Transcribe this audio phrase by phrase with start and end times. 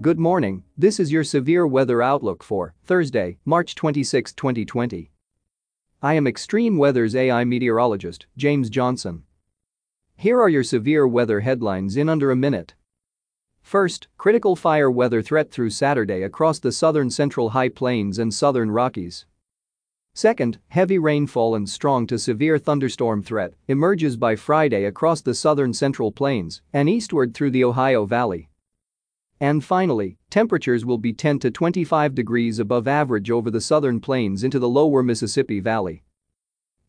[0.00, 5.10] Good morning, this is your severe weather outlook for Thursday, March 26, 2020.
[6.00, 9.24] I am Extreme Weather's AI meteorologist, James Johnson.
[10.14, 12.74] Here are your severe weather headlines in under a minute.
[13.60, 18.70] First, critical fire weather threat through Saturday across the southern central high plains and southern
[18.70, 19.26] Rockies.
[20.14, 25.74] Second, heavy rainfall and strong to severe thunderstorm threat emerges by Friday across the southern
[25.74, 28.47] central plains and eastward through the Ohio Valley.
[29.40, 34.42] And finally, temperatures will be 10 to 25 degrees above average over the southern plains
[34.42, 36.02] into the lower Mississippi Valley.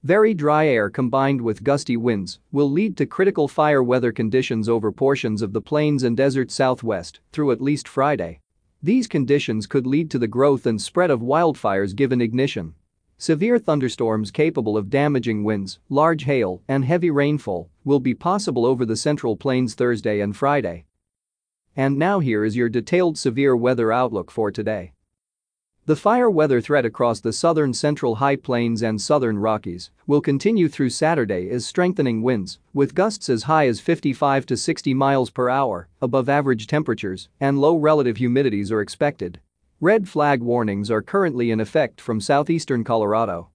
[0.03, 4.91] Very dry air combined with gusty winds will lead to critical fire weather conditions over
[4.91, 8.39] portions of the plains and desert southwest through at least Friday.
[8.81, 12.75] These conditions could lead to the growth and spread of wildfires given ignition.
[13.17, 18.85] Severe thunderstorms capable of damaging winds, large hail, and heavy rainfall will be possible over
[18.85, 20.85] the Central Plains Thursday and Friday.
[21.79, 24.91] And now here is your detailed severe weather outlook for today.
[25.85, 30.67] The fire weather threat across the southern central high plains and southern Rockies will continue
[30.67, 35.47] through Saturday as strengthening winds, with gusts as high as 55 to 60 miles per
[35.47, 39.39] hour, above average temperatures, and low relative humidities are expected.
[39.79, 43.51] Red flag warnings are currently in effect from southeastern Colorado.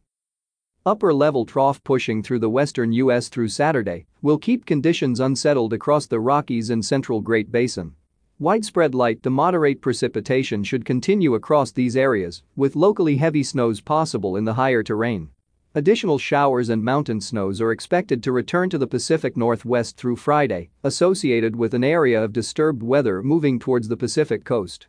[0.86, 3.28] Upper level trough pushing through the western U.S.
[3.28, 7.97] through Saturday will keep conditions unsettled across the Rockies and central Great Basin.
[8.40, 14.34] Widespread light to moderate precipitation should continue across these areas, with locally heavy snows possible
[14.34, 15.28] in the higher terrain.
[15.76, 20.70] Additional showers and mountain snows are expected to return to the Pacific Northwest through Friday,
[20.82, 24.88] associated with an area of disturbed weather moving towards the Pacific coast.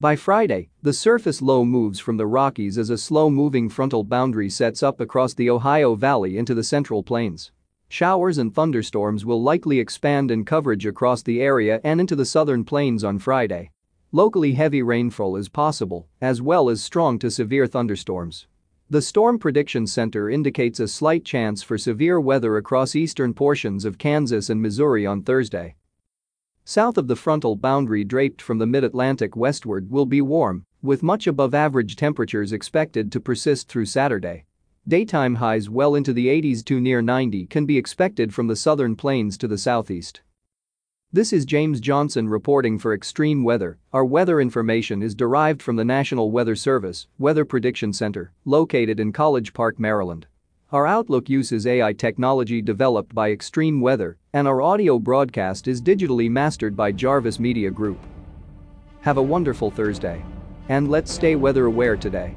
[0.00, 4.82] By Friday, the surface low moves from the Rockies as a slow-moving frontal boundary sets
[4.82, 7.52] up across the Ohio Valley into the Central Plains.
[7.88, 12.64] Showers and thunderstorms will likely expand in coverage across the area and into the southern
[12.64, 13.70] plains on Friday.
[14.12, 18.46] Locally heavy rainfall is possible, as well as strong to severe thunderstorms.
[18.88, 23.98] The Storm Prediction Center indicates a slight chance for severe weather across eastern portions of
[23.98, 25.74] Kansas and Missouri on Thursday.
[26.64, 31.26] South of the frontal boundary draped from the mid-Atlantic westward will be warm, with much
[31.26, 34.45] above average temperatures expected to persist through Saturday.
[34.88, 38.94] Daytime highs well into the 80s to near 90 can be expected from the southern
[38.94, 40.20] plains to the southeast.
[41.12, 43.78] This is James Johnson reporting for Extreme Weather.
[43.92, 49.12] Our weather information is derived from the National Weather Service Weather Prediction Center, located in
[49.12, 50.28] College Park, Maryland.
[50.70, 56.30] Our Outlook uses AI technology developed by Extreme Weather, and our audio broadcast is digitally
[56.30, 57.98] mastered by Jarvis Media Group.
[59.00, 60.24] Have a wonderful Thursday.
[60.68, 62.36] And let's stay weather aware today.